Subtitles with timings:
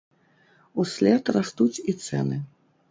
[0.83, 2.45] Услед растуць і цэны.